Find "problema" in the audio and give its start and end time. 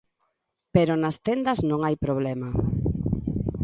2.05-2.49